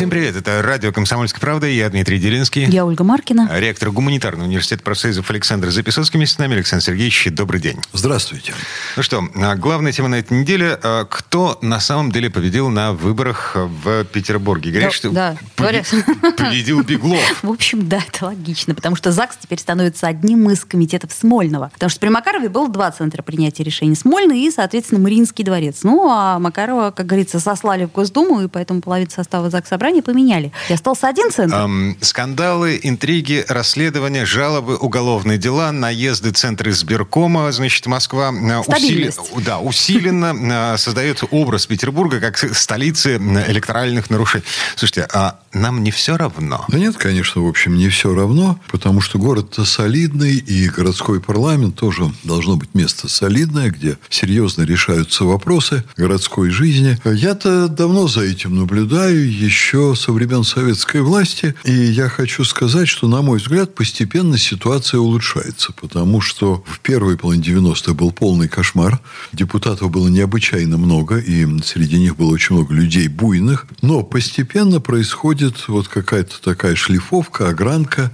[0.00, 2.64] Всем привет, это радио «Комсомольская правда», я Дмитрий Делинский.
[2.64, 3.50] Я Ольга Маркина.
[3.52, 6.16] Ректор гуманитарного университета профсоезов Александр Записовский.
[6.16, 7.76] Вместе с нами, Александр Сергеевич, добрый день.
[7.92, 8.54] Здравствуйте.
[8.96, 10.78] Ну что, а, главная тема на этой неделе.
[10.82, 14.70] а, Кто на самом деле победил на выборах в Петербурге?
[14.70, 17.20] Говорят, Да, что да, побе- победил Беглов.
[17.42, 21.68] В общем, да, это логично, потому что ЗАГС теперь становится одним из комитетов Смольного.
[21.74, 23.94] Потому что при Макарове было два центра принятия решений.
[23.94, 25.80] Смольный и, соответственно, Мариинский дворец.
[25.82, 30.52] Ну, а Макарова, как говорится, сослали в Госдуму, и поэтому половину состава ЗАГС собрания поменяли.
[30.68, 31.56] И остался один центр.
[31.56, 39.18] Ам, скандалы, интриги, расследования, жалобы, уголовные дела, наезды центры избиркома, значит, Москва а, Стабильность.
[39.44, 44.44] да, усиленно а, создает образ Петербурга как столицы м, электоральных нарушений.
[44.76, 46.64] Слушайте, а нам не все равно?
[46.68, 51.74] Да нет, конечно, в общем, не все равно, потому что город-то солидный, и городской парламент
[51.76, 56.98] тоже должно быть место солидное, где серьезно решаются вопросы городской жизни.
[57.04, 63.06] Я-то давно за этим наблюдаю, еще со времен советской власти, и я хочу сказать, что,
[63.06, 69.00] на мой взгляд, постепенно ситуация улучшается, потому что в первой половине 90-х был полный кошмар,
[69.32, 75.68] депутатов было необычайно много, и среди них было очень много людей буйных, но постепенно происходит
[75.68, 78.10] вот какая-то такая шлифовка, огранка,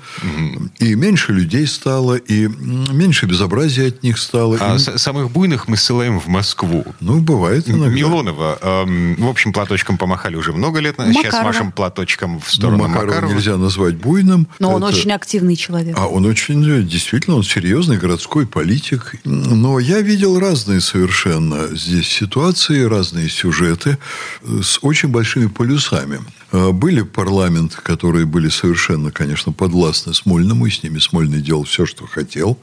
[0.79, 4.59] и меньше людей стало, и меньше безобразия от них стало.
[4.61, 6.85] А И, самых буйных мы ссылаем в Москву.
[7.01, 7.89] ну, бывает иногда.
[7.89, 10.97] Милонова, эм, в общем, платочком помахали уже много лет.
[10.99, 11.46] Сейчас Макарова.
[11.47, 13.33] Машем платочком в Ну, сторону Макарова Макарова.
[13.33, 14.47] нельзя назвать буйным.
[14.59, 15.97] Но он Это- очень активный человек.
[15.99, 19.15] А он очень, э, действительно, он серьезный городской политик.
[19.25, 23.99] Но я видел разные совершенно здесь ситуации, разные сюжеты
[24.43, 26.19] э, с очень большими полюсами.
[26.53, 31.87] Э, Были парламенты, которые были совершенно, конечно, подвластны Смольному, и с ними Смольный делал все,
[31.87, 32.59] что хотел.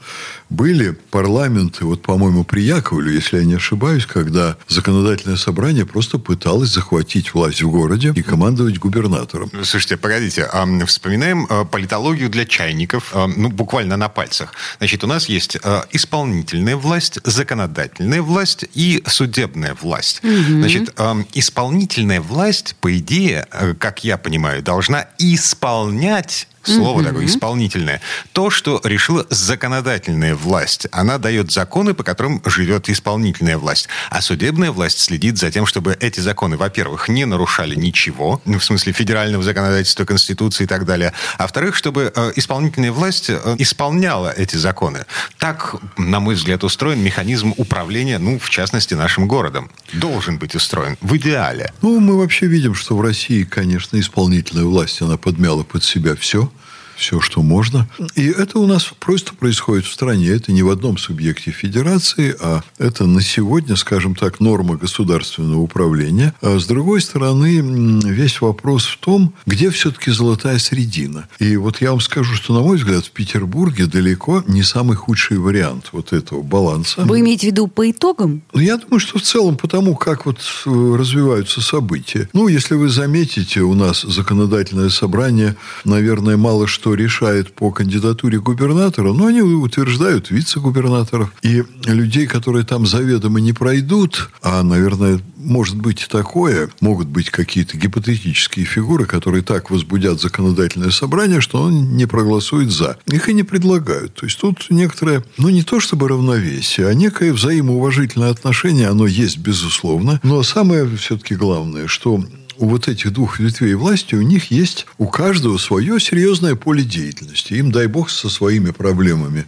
[0.50, 6.70] Были парламенты, вот, по-моему, при Яковле, если я не ошибаюсь, когда законодательное собрание просто пыталось
[6.70, 9.50] захватить власть в городе и командовать губернатором.
[9.62, 14.52] Слушайте, погодите, ам, вспоминаем э, политологию для чайников, ам, ну, буквально на пальцах.
[14.78, 15.56] Значит, у нас есть
[15.92, 20.20] исполнительная власть, законодательная власть и судебная власть.
[20.22, 28.00] Значит, ам, исполнительная власть, по идее, как я понимаю, должна исполнять Слово такое исполнительное.
[28.32, 30.86] То, что решила законодательная власть.
[30.92, 33.88] Она дает законы, по которым живет исполнительная власть.
[34.10, 38.64] А судебная власть следит за тем, чтобы эти законы, во-первых, не нарушали ничего, ну, в
[38.64, 41.12] смысле федерального законодательства, Конституции и так далее.
[41.38, 45.04] А во-вторых, чтобы э, исполнительная власть э, исполняла эти законы.
[45.38, 49.70] Так, на мой взгляд, устроен механизм управления, ну, в частности, нашим городом.
[49.92, 50.96] Должен быть устроен.
[51.00, 51.72] В идеале.
[51.82, 56.50] Ну, мы вообще видим, что в России, конечно, исполнительная власть, она подмяла под себя все,
[56.96, 57.88] все, что можно.
[58.14, 60.28] И это у нас просто происходит в стране.
[60.28, 66.34] Это не в одном субъекте федерации, а это на сегодня, скажем так, норма государственного управления.
[66.40, 67.60] А с другой стороны,
[68.04, 71.28] весь вопрос в том, где все-таки золотая средина.
[71.38, 75.38] И вот я вам скажу, что, на мой взгляд, в Петербурге далеко не самый худший
[75.38, 77.02] вариант вот этого баланса.
[77.02, 78.42] Вы имеете в виду по итогам?
[78.52, 82.28] Ну, я думаю, что в целом потому, как вот э, развиваются события.
[82.32, 89.12] Ну, если вы заметите, у нас законодательное собрание, наверное, мало что решает по кандидатуре губернатора,
[89.12, 91.32] но они утверждают вице-губернаторов.
[91.42, 97.30] И людей, которые там заведомо не пройдут, а, наверное, может быть и такое, могут быть
[97.30, 102.98] какие-то гипотетические фигуры, которые так возбудят законодательное собрание, что он не проголосует за.
[103.06, 104.14] Их и не предлагают.
[104.14, 109.38] То есть тут некоторое, ну не то чтобы равновесие, а некое взаимоуважительное отношение, оно есть,
[109.38, 110.20] безусловно.
[110.22, 112.24] Но самое все-таки главное, что
[112.58, 117.54] у вот этих двух ветвей власти у них есть у каждого свое серьезное поле деятельности.
[117.54, 119.46] Им, дай бог, со своими проблемами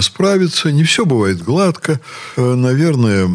[0.00, 0.70] справиться.
[0.72, 2.00] Не все бывает гладко.
[2.36, 3.28] Э, Наверное,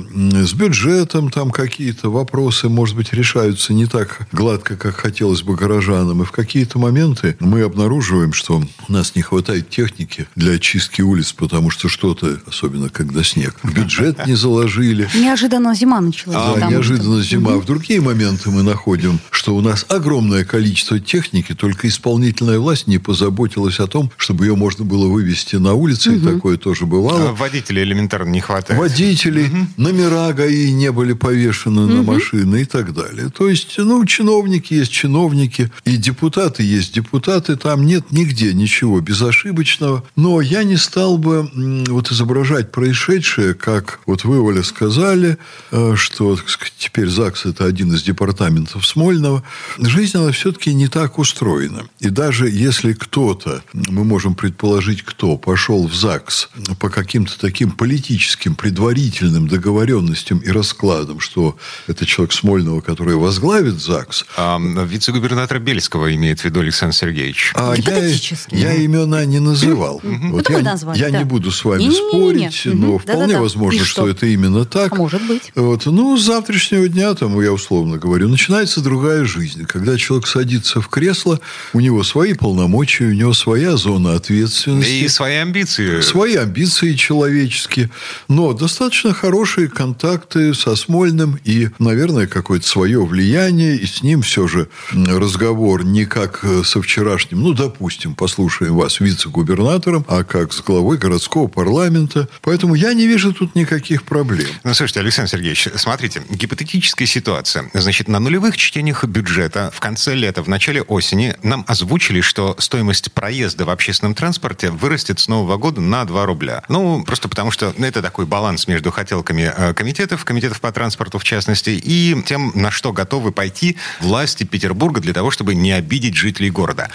[0.45, 6.21] с бюджетом там какие-то вопросы, может быть, решаются не так гладко, как хотелось бы горожанам.
[6.21, 11.33] И в какие-то моменты мы обнаруживаем, что у нас не хватает техники для очистки улиц,
[11.33, 15.09] потому что что-то, особенно когда снег, в бюджет не заложили.
[15.15, 16.37] Неожиданно зима началась.
[16.37, 17.57] Да, Там неожиданно зима.
[17.57, 22.87] В другие моменты мы находим находим, что у нас огромное количество техники, только исполнительная власть
[22.87, 26.17] не позаботилась о том, чтобы ее можно было вывести на улицы, угу.
[26.17, 27.29] и такое тоже бывало.
[27.29, 28.79] А водителей элементарно не хватает.
[28.79, 29.67] Водителей, угу.
[29.77, 31.93] номера ГАИ не были повешены угу.
[31.93, 33.29] на машины и так далее.
[33.29, 40.03] То есть, ну, чиновники есть чиновники, и депутаты есть депутаты, там нет нигде ничего безошибочного.
[40.15, 41.49] Но я не стал бы
[41.87, 45.37] вот изображать происшедшее, как вот вы, Оля, сказали,
[45.71, 46.37] э, что
[46.77, 49.43] теперь ЗАГС– это один из департаментов Смольного.
[49.77, 51.83] Жизнь, она все-таки не так устроена.
[51.99, 56.49] И даже если кто-то, мы можем предположить, кто пошел в ЗАГС
[56.79, 64.25] по каким-то таким политическим, предварительным договоренностям и раскладам, что это человек Смольного, который возглавит ЗАГС.
[64.37, 67.51] А, вице-губернатора Бельского имеет в виду Александр Сергеевич.
[67.55, 68.07] А я,
[68.51, 70.01] я имена не называл.
[70.03, 71.19] Вот я, назвали, я да.
[71.19, 72.85] не буду с вами не, спорить, не, не, не.
[72.85, 73.41] но вполне Да-да-да.
[73.41, 74.01] возможно, что?
[74.01, 74.93] что это именно так.
[74.93, 75.51] А может быть.
[75.55, 75.85] Вот.
[75.85, 79.65] Ну, с завтрашнего дня, там, я условно говорю, начинается другая жизнь.
[79.65, 81.39] Когда человек садится в кресло,
[81.73, 85.03] у него свои полномочия, у него своя зона ответственности.
[85.03, 86.01] И свои амбиции.
[86.01, 87.89] Свои амбиции человеческие.
[88.27, 93.77] Но достаточно хорошие контакты со Смольным и, наверное, какое-то свое влияние.
[93.77, 100.05] И с ним все же разговор не как со вчерашним, ну, допустим, послушаем вас вице-губернатором,
[100.07, 102.27] а как с главой городского парламента.
[102.41, 104.47] Поэтому я не вижу тут никаких проблем.
[104.63, 107.69] Ну, слушайте, Александр Сергеевич, смотрите, гипотетическая ситуация.
[107.73, 113.11] Значит, на нулевых чтениях бюджета в конце лета, в начале осени нам озвучили, что стоимость
[113.11, 116.63] проезда в общественном транспорте вырастет с нового года на 2 рубля.
[116.67, 121.23] Ну, просто потому что это такой баланс между хотелками э, комитетов, комитетов по транспорту в
[121.23, 126.49] частности, и тем, на что готовы пойти власти Петербурга для того, чтобы не обидеть жителей
[126.49, 126.89] города.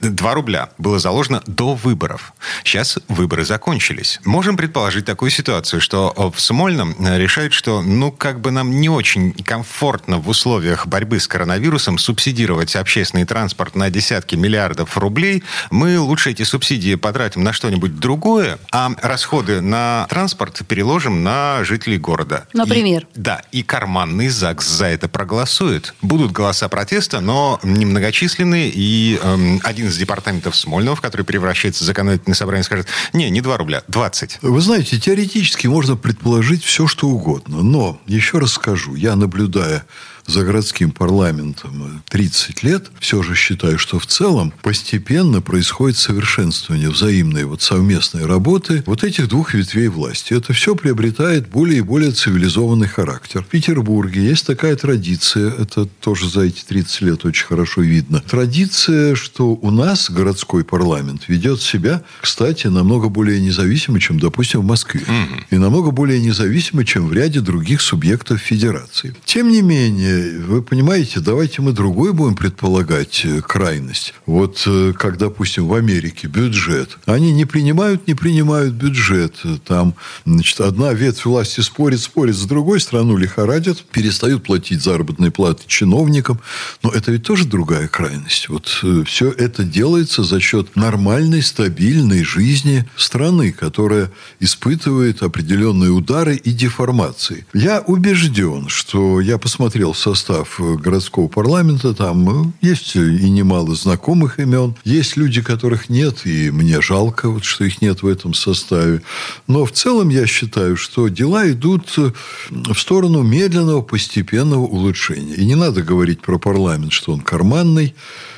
[0.00, 2.32] 2 э, рубля было заложено до выборов.
[2.64, 4.20] Сейчас выборы закончились.
[4.24, 9.32] Можем предположить такую ситуацию, что в Смольном решают, что ну как бы нам не очень
[9.32, 15.42] комфортно в условиях борьбы с коронавирусом субсидировать общественный транспорт на десятки миллиардов рублей.
[15.70, 21.98] Мы лучше эти субсидии потратим на что-нибудь другое, а расходы на транспорт переложим на жителей
[21.98, 22.48] города.
[22.54, 23.06] Например?
[23.14, 25.94] И, да, и карманный ЗАГС за это проголосует.
[26.00, 31.86] Будут голоса протеста, но немногочисленные, и эм, один из департаментов Смольного, в который превращается в
[31.86, 34.38] законодательное собрание, скажет, не, не 2 рубля, 20.
[34.40, 37.62] Вы знаете, теоретически можно предположить все, что угодно.
[37.62, 39.84] Но, еще раз скажу, я наблюдая
[40.26, 47.44] за городским парламентом 30 лет, все же считаю, что в целом постепенно происходит совершенствование взаимной
[47.44, 50.34] вот совместной работы вот этих двух ветвей власти.
[50.34, 53.42] Это все приобретает более и более цивилизованный характер.
[53.42, 58.20] В Петербурге есть такая традиция, это тоже за эти 30 лет очень хорошо видно.
[58.20, 64.64] Традиция, что у нас городской парламент ведет себя, кстати, намного более независимо, чем, допустим, в
[64.64, 65.02] Москве.
[65.02, 65.40] Угу.
[65.50, 69.14] И намного более независимо, чем в ряде других субъектов федерации.
[69.24, 74.14] Тем не менее, вы понимаете, давайте мы другой будем предполагать э, крайность.
[74.26, 76.98] Вот э, как, допустим, в Америке бюджет.
[77.06, 79.34] Они не принимают, не принимают бюджет.
[79.64, 85.64] Там, значит, одна ветвь власти спорит, спорит с другой, страну лихорадят, перестают платить заработные платы
[85.66, 86.40] чиновникам.
[86.82, 88.48] Но это ведь тоже другая крайность.
[88.48, 94.10] Вот э, все это делается за счет нормальной, стабильной жизни страны, которая
[94.40, 97.46] испытывает определенные удары и деформации.
[97.52, 104.38] Я убежден, что я посмотрел состав э, городского парламента, там э, есть и немало знакомых
[104.38, 109.02] имен, есть люди, которых нет, и мне жалко, вот, что их нет в этом составе.
[109.48, 112.12] Но в целом я считаю, что дела идут э,
[112.50, 115.34] в сторону медленного, постепенного улучшения.
[115.34, 117.92] И не надо говорить про парламент, что он карманный.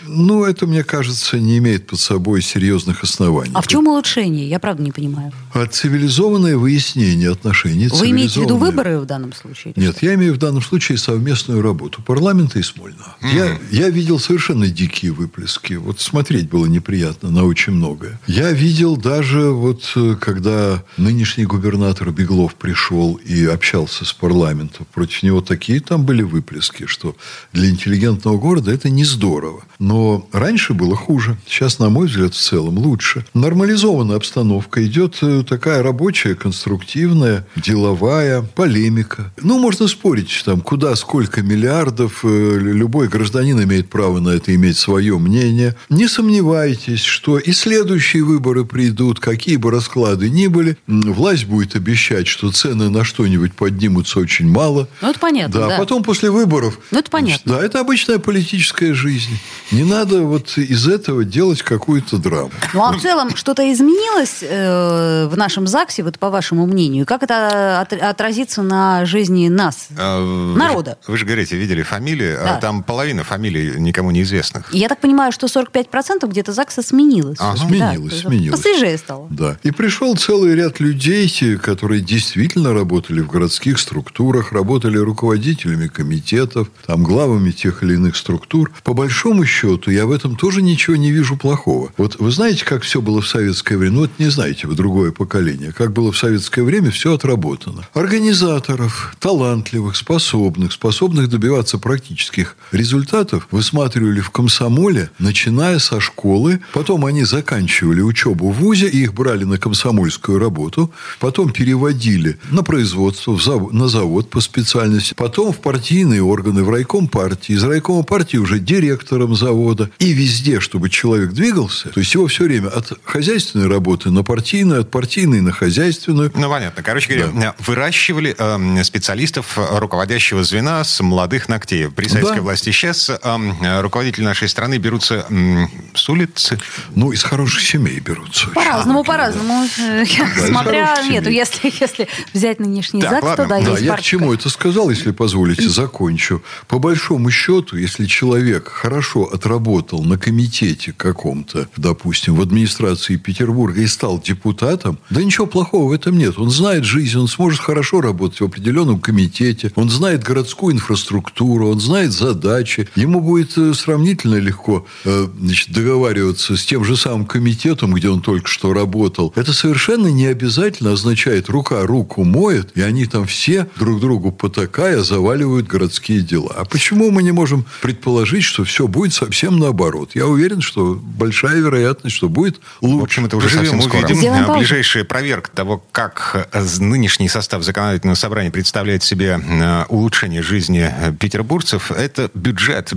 [0.08, 3.52] Ну, это, мне кажется, не имеет под собой серьезных оснований.
[3.54, 4.48] А в чем улучшение?
[4.48, 5.32] Я правда не понимаю.
[5.52, 7.88] А цивилизованное выяснение отношений.
[7.88, 9.74] Вы имеете в виду выборы в данном случае?
[9.76, 13.16] Нет, я имею в данном случае совместную работу парламента и Смольного.
[13.20, 13.58] Mm-hmm.
[13.70, 15.74] Я, я видел совершенно дикие выплески.
[15.74, 18.18] Вот смотреть было неприятно на очень многое.
[18.26, 25.40] Я видел даже, вот, когда нынешний губернатор Беглов пришел и общался с парламентом, против него
[25.40, 27.16] такие там были выплески, что
[27.52, 29.64] для интеллигентного города это не здорово.
[29.78, 29.97] Но
[30.32, 31.36] раньше было хуже.
[31.46, 33.24] Сейчас, на мой взгляд, в целом лучше.
[33.34, 34.84] Нормализованная обстановка.
[34.84, 39.32] Идет э, такая рабочая, конструктивная, деловая полемика.
[39.42, 42.24] Ну, можно спорить, там, куда, сколько миллиардов.
[42.24, 45.76] Э, любой гражданин имеет право на это иметь свое мнение.
[45.88, 50.76] Не сомневайтесь, что и следующие выборы придут, какие бы расклады ни были.
[50.86, 54.88] Власть будет обещать, что цены на что-нибудь поднимутся очень мало.
[55.00, 55.68] Ну, это понятно, да.
[55.68, 55.78] да.
[55.78, 56.78] потом после выборов...
[56.90, 57.54] Ну, это понятно.
[57.54, 59.38] Да, это обычная политическая жизнь.
[59.70, 62.50] Не надо вот из этого делать какую-то драму.
[62.74, 67.06] Ну, а в целом что-то изменилось э, в нашем ЗАГСе, вот по вашему мнению?
[67.06, 70.98] Как это от, отразится на жизни нас, а, народа?
[71.06, 72.60] Вы же, вы же интернете видели фамилии, а Да.
[72.60, 74.72] там половина фамилий никому неизвестных.
[74.74, 77.38] Я так понимаю, что 45% где-то ЗАГСа сменилось.
[77.40, 77.56] Ага.
[77.56, 78.60] Сменилось, есть сменилось.
[78.60, 79.28] Посвежее стало.
[79.30, 79.56] Да.
[79.62, 81.28] И пришел целый ряд людей,
[81.62, 88.70] которые действительно работали в городских структурах, работали руководителями комитетов, там, главами тех или иных структур.
[88.84, 91.92] По большому счету, я в этом тоже ничего не вижу плохого.
[91.96, 93.94] Вот вы знаете, как все было в советское время?
[93.94, 95.72] Ну, вот не знаете вы, другое поколение.
[95.72, 97.86] Как было в советское время, все отработано.
[97.94, 106.60] Организаторов, талантливых, способных, способных добиваться практических результатов высматривали в комсомоле, начиная со школы.
[106.72, 110.92] Потом они заканчивали учебу в ВУЗе, и их брали на комсомольскую работу.
[111.20, 115.14] Потом переводили на производство, в зав- на завод по специальности.
[115.16, 117.52] Потом в партийные органы, в райком партии.
[117.54, 119.57] Из райкома партии уже директором завода.
[119.98, 121.88] И везде, чтобы человек двигался.
[121.90, 126.30] То есть его все время от хозяйственной работы на партийную, от партийной на хозяйственную.
[126.34, 126.82] Ну, понятно.
[126.82, 131.88] Короче говоря, выращивали э, специалистов э, руководящего звена с молодых ногтей.
[131.90, 132.42] При советской Да.
[132.42, 136.58] власти сейчас э, руководители нашей страны берутся м, с улицы.
[136.94, 138.48] Ну, из хороших семей берутся.
[138.50, 139.12] По-разному, многие, да.
[139.12, 139.64] по-разному.
[139.78, 140.04] Э,
[140.48, 141.36] Смотря, нет, семей.
[141.38, 143.44] если, если взять нынешний Так, ЗАГС, ладно.
[143.44, 144.10] то да, Да, есть я к парочка.
[144.10, 146.42] чему это сказал, если позволите, закончу.
[146.66, 153.86] По большому счету, если человек хорошо отработал на комитете каком-то, допустим, в администрации Петербурга и
[153.86, 156.38] стал депутатом, да ничего плохого в этом нет.
[156.38, 161.80] Он знает жизнь, он сможет хорошо работать в определенном комитете, он знает городскую инфраструктуру, он
[161.80, 162.88] знает задачи.
[162.94, 168.20] Ему будет э, сравнительно легко э, значит, договариваться с тем же самым комитетом, где он
[168.20, 169.32] только что работал.
[169.36, 175.02] Это совершенно не обязательно означает рука руку моет, и они там все друг другу потакая
[175.02, 176.52] заваливают городские дела.
[176.56, 180.10] А почему мы не можем предположить, что все будет совсем наоборот?
[180.14, 183.00] Я уверен, что большая вероятность, что будет лучше.
[183.00, 184.00] В общем, это уже Поживем, совсем скоро.
[184.00, 184.16] увидим.
[184.16, 184.58] Сделаем паузу.
[184.58, 191.12] Ближайшая проверка того, как э, нынешний состав законодательного собрания представляет себе э, улучшение жизни э,
[191.12, 192.92] петербургцев, это бюджет.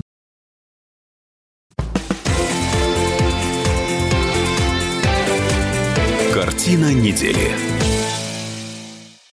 [6.33, 7.70] Картина недели.